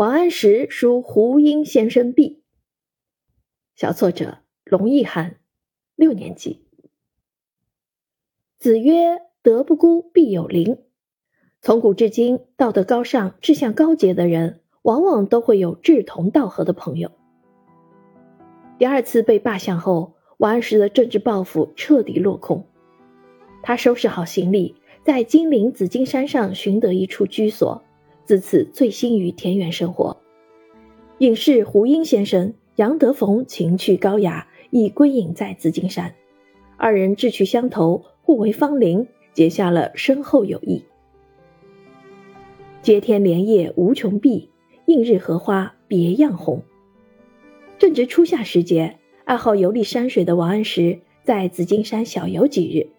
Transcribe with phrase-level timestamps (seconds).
[0.00, 2.42] 王安石书胡英先生壁。
[3.74, 5.36] 小作者龙逸涵，
[5.94, 6.64] 六年级。
[8.58, 10.78] 子曰：“德不孤，必有邻。”
[11.60, 17.12] 从古至今，道德高尚、志向高洁的人，往往都会有志同道合的朋友。
[18.78, 22.66] 第二次被罢相后，王安石的政治抱负彻底落空。
[23.62, 27.84] 他收拾好行李，在金陵紫金山上寻得一处居所。
[28.30, 30.16] 自此醉心于田园生活，
[31.18, 36.14] 隐士胡英先生、杨德冯情趣高雅，亦归隐在紫金山。
[36.76, 40.84] 二人志趣相投，互为芳邻，结下了深厚友谊。
[42.82, 44.48] 接天莲叶无穷碧，
[44.86, 46.62] 映日荷花别样红。
[47.80, 52.90] 正值初夏时节，爱好游历山水的王安石在紫金山小游几日，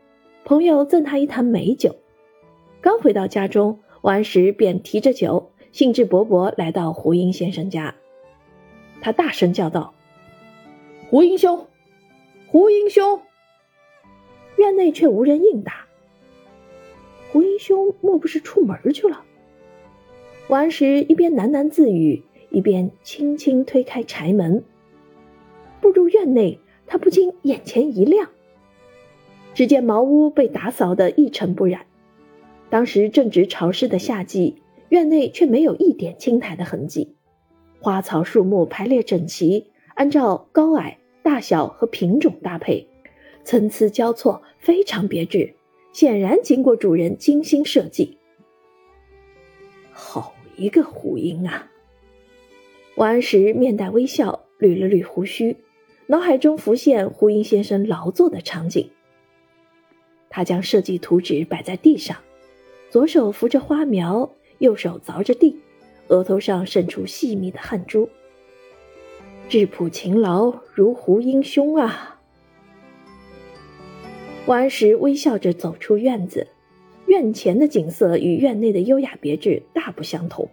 [0.43, 1.95] 朋友赠他一坛美酒，
[2.81, 3.79] 刚回到家中。
[4.01, 7.93] 王安石便提着酒，兴致勃勃来到胡英先生家。
[8.99, 9.93] 他大声叫道
[11.09, 11.67] ：“胡英兄，
[12.47, 13.21] 胡英兄！”
[14.57, 15.85] 院内却无人应答。
[17.31, 19.23] 胡英兄莫不是出门去了？
[20.47, 24.63] 王安石一边喃喃自语，一边轻轻推开柴门。
[25.79, 28.29] 步入院内，他不禁眼前一亮。
[29.53, 31.85] 只见茅屋被打扫得一尘不染。
[32.71, 37.17] 当时正值潮湿的夏季，院内却没有一点青苔的痕迹，
[37.81, 42.87] 花草树木排列整齐，按照高矮、大小和品种搭配，
[43.43, 45.53] 参差交错，非常别致，
[45.91, 48.17] 显然经过主人精心设计。
[49.91, 51.69] 好一个胡英啊！
[52.95, 55.57] 王安石面带微笑，捋了捋胡须，
[56.07, 58.89] 脑海中浮现胡英先生劳作的场景。
[60.29, 62.15] 他将设计图纸摆在地上。
[62.91, 65.57] 左手扶着花苗，右手凿着地，
[66.09, 68.09] 额头上渗出细密的汗珠。
[69.47, 72.19] 质朴勤劳如胡英兄啊！
[74.45, 76.47] 王安石微笑着走出院子，
[77.05, 80.49] 院前的景色与院内的优雅别致大不相同。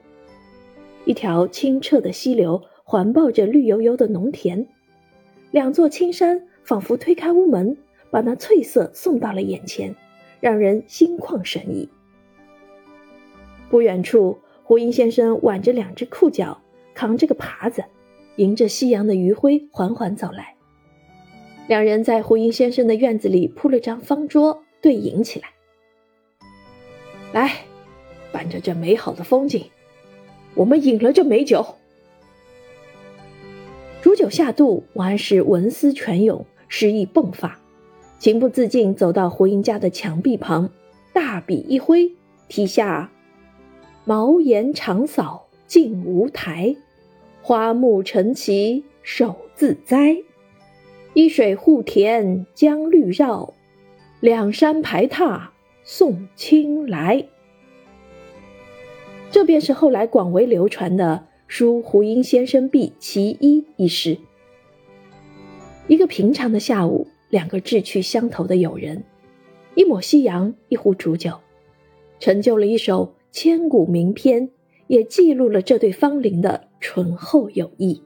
[1.07, 4.69] 一条清澈的溪流环抱着绿油油的农田，
[5.51, 7.77] 两座青山仿佛推开屋门，
[8.13, 9.97] 把那翠色送到了眼前，
[10.39, 11.89] 让人心旷神怡。
[13.71, 16.61] 不远处，胡英先生挽着两只裤脚，
[16.95, 17.85] 扛着个耙子，
[18.37, 20.55] 迎着夕阳的余晖缓缓走来。
[21.67, 25.49] 两人在胡英先生的院子里铺了张方桌，对饮起来。
[27.33, 27.53] 来，
[28.33, 29.67] 伴着这美好的风景，
[30.55, 31.77] 我们饮了这美酒。
[34.01, 37.61] 煮酒下肚，王安石文思泉涌，诗意迸发，
[38.19, 40.71] 情不自禁走到胡英家的墙壁旁，
[41.13, 42.11] 大笔一挥，
[42.49, 43.11] 题下。
[44.09, 46.75] 茅檐长扫净无苔，
[47.43, 50.17] 花木成畦手自栽。
[51.13, 53.53] 一水护田将绿绕，
[54.21, 55.51] 两山排闼
[55.85, 57.27] 送青来。
[59.31, 64.17] 这便是后来广为流传的《书胡英先生壁其一》一诗。
[65.87, 69.05] 一个平常的下午，两个志趣相投的友人，
[69.75, 71.41] 一抹夕阳，一壶煮酒，
[72.19, 73.13] 成就了一首。
[73.31, 74.51] 千古名篇，
[74.87, 78.03] 也记录了这对芳龄的醇厚友谊。